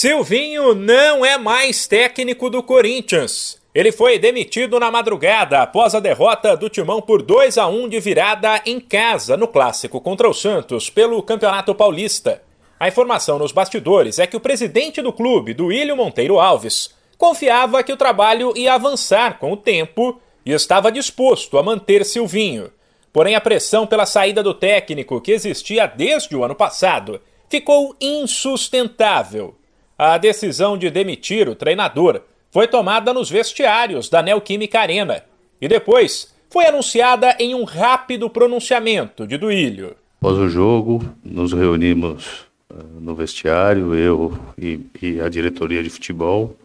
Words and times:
Silvinho 0.00 0.76
não 0.76 1.26
é 1.26 1.36
mais 1.36 1.88
técnico 1.88 2.48
do 2.48 2.62
Corinthians. 2.62 3.60
Ele 3.74 3.90
foi 3.90 4.16
demitido 4.16 4.78
na 4.78 4.92
madrugada 4.92 5.60
após 5.60 5.92
a 5.92 5.98
derrota 5.98 6.56
do 6.56 6.68
Timão 6.68 7.02
por 7.02 7.20
2 7.20 7.58
a 7.58 7.66
1 7.66 7.88
de 7.88 7.98
virada 7.98 8.62
em 8.64 8.78
casa 8.78 9.36
no 9.36 9.48
clássico 9.48 10.00
contra 10.00 10.30
o 10.30 10.32
Santos 10.32 10.88
pelo 10.88 11.20
Campeonato 11.20 11.74
Paulista. 11.74 12.40
A 12.78 12.86
informação 12.86 13.40
nos 13.40 13.50
bastidores 13.50 14.20
é 14.20 14.26
que 14.28 14.36
o 14.36 14.40
presidente 14.40 15.02
do 15.02 15.12
clube, 15.12 15.52
Duílio 15.52 15.96
Monteiro 15.96 16.38
Alves, 16.38 16.94
confiava 17.16 17.82
que 17.82 17.92
o 17.92 17.96
trabalho 17.96 18.52
ia 18.56 18.74
avançar 18.74 19.40
com 19.40 19.50
o 19.50 19.56
tempo 19.56 20.20
e 20.46 20.52
estava 20.52 20.92
disposto 20.92 21.58
a 21.58 21.62
manter 21.64 22.04
Silvinho. 22.04 22.70
Porém, 23.12 23.34
a 23.34 23.40
pressão 23.40 23.84
pela 23.84 24.06
saída 24.06 24.44
do 24.44 24.54
técnico, 24.54 25.20
que 25.20 25.32
existia 25.32 25.86
desde 25.86 26.36
o 26.36 26.44
ano 26.44 26.54
passado, 26.54 27.20
ficou 27.48 27.96
insustentável 28.00 29.56
a 29.98 30.16
decisão 30.16 30.78
de 30.78 30.88
demitir 30.90 31.48
o 31.48 31.56
treinador 31.56 32.20
foi 32.52 32.68
tomada 32.68 33.12
nos 33.12 33.28
vestiários 33.28 34.08
da 34.08 34.22
Neoquímica 34.22 34.78
Arena 34.78 35.24
e 35.60 35.66
depois 35.66 36.32
foi 36.48 36.66
anunciada 36.66 37.36
em 37.40 37.54
um 37.54 37.64
rápido 37.64 38.30
pronunciamento 38.30 39.26
de 39.26 39.36
Duílio. 39.36 39.96
Após 40.20 40.38
o 40.38 40.48
jogo, 40.48 41.04
nos 41.24 41.52
reunimos 41.52 42.46
uh, 42.70 43.00
no 43.00 43.14
vestiário, 43.14 43.94
eu 43.94 44.38
e, 44.56 44.80
e, 45.02 45.20
a 45.20 45.28
diretoria 45.28 45.82
de 45.82 45.90
futebol, 45.90 46.56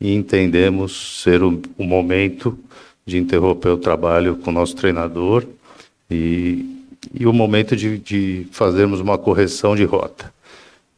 e 0.00 0.14
entendemos 0.14 1.22
ser 1.22 1.42
o, 1.42 1.62
o 1.78 1.84
momento 1.84 2.58
de 3.06 3.18
interromper 3.18 3.70
o 3.70 3.78
trabalho 3.78 4.36
com 4.36 4.50
o 4.50 4.54
nosso 4.54 4.76
treinador 4.76 5.44
e, 6.10 6.86
e 7.14 7.26
o 7.26 7.32
momento 7.32 7.74
de, 7.74 7.98
de 7.98 8.46
fazermos 8.52 9.00
uma 9.00 9.16
correção 9.16 9.74
de 9.74 9.84
rota. 9.84 10.32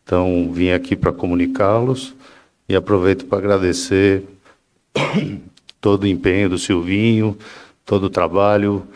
Então, 0.04 0.50
vim 0.52 0.70
aqui 0.70 0.94
para 0.94 1.12
comunicá-los 1.12 2.14
e 2.68 2.76
aproveito 2.76 3.24
para 3.24 3.38
agradecer 3.38 4.22
todo 5.80 6.04
o 6.04 6.06
empenho 6.06 6.50
do 6.50 6.58
Silvinho, 6.58 7.36
todo 7.86 8.04
o 8.04 8.10
trabalho, 8.10 8.86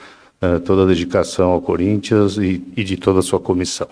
eh, 0.41 0.59
toda 0.59 0.83
a 0.83 0.87
dedicação 0.87 1.50
ao 1.50 1.62
Corinthians 1.62 2.37
e, 2.37 2.59
de 2.59 2.97
toda 2.97 3.20
a 3.20 3.23
sua 3.23 3.41
comissão. 3.41 3.89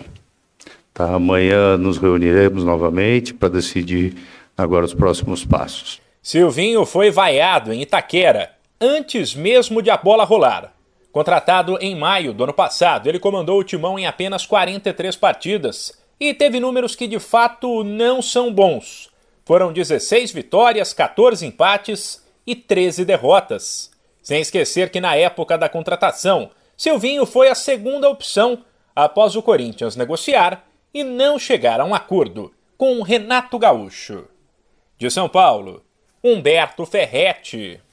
Tá, 0.93 1.13
amanhã 1.13 1.75
nos 1.75 1.97
reuniremos 1.97 2.63
novamente 2.63 3.33
para 3.33 3.49
decidir 3.49 4.15
agora 4.55 4.85
os 4.85 4.93
próximos 4.93 5.43
passos. 5.43 5.99
Silvinho 6.21 6.85
foi 6.85 7.09
vaiado 7.09 7.73
em 7.73 7.81
Itaquera, 7.81 8.51
antes 8.79 9.35
mesmo 9.35 9.81
de 9.81 9.89
a 9.89 9.97
bola 9.97 10.23
rolar. 10.23 10.73
Contratado 11.11 11.77
em 11.81 11.95
maio 11.95 12.31
do 12.31 12.43
ano 12.43 12.53
passado, 12.53 13.09
ele 13.09 13.19
comandou 13.19 13.59
o 13.59 13.63
timão 13.63 13.97
em 13.97 14.05
apenas 14.05 14.45
43 14.45 15.15
partidas 15.15 15.93
e 16.19 16.33
teve 16.33 16.59
números 16.59 16.95
que 16.95 17.07
de 17.07 17.19
fato 17.19 17.83
não 17.83 18.21
são 18.21 18.51
bons. 18.51 19.09
Foram 19.45 19.71
16 19.71 20.31
vitórias, 20.31 20.93
14 20.93 21.45
empates 21.45 22.25
e 22.45 22.55
13 22.55 23.05
derrotas. 23.05 23.91
Sem 24.21 24.41
esquecer 24.41 24.89
que 24.89 24.99
na 24.99 25.15
época 25.15 25.57
da 25.57 25.69
contratação, 25.69 26.51
Silvinho 26.75 27.25
foi 27.25 27.49
a 27.49 27.55
segunda 27.55 28.09
opção 28.09 28.63
após 28.95 29.35
o 29.35 29.41
Corinthians 29.41 29.95
negociar 29.95 30.67
e 30.93 31.03
não 31.03 31.39
chegar 31.39 31.79
a 31.79 31.85
um 31.85 31.95
acordo 31.95 32.53
com 32.77 33.01
Renato 33.01 33.57
Gaúcho. 33.57 34.27
De 34.97 35.09
São 35.09 35.29
Paulo, 35.29 35.83
Humberto 36.23 36.85
Ferretti. 36.85 37.79